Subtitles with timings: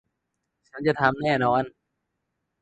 [0.69, 1.63] ฉันจะทำแน่นอน